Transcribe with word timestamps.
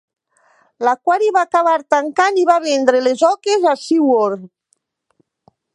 L'aquari 0.87 1.27
va 1.35 1.43
acabar 1.47 1.75
tancant 1.95 2.41
i 2.43 2.47
va 2.53 2.57
vendre 2.65 3.05
les 3.09 3.25
orques 3.29 3.69
a 3.73 3.75
SeaWorld. 3.83 4.49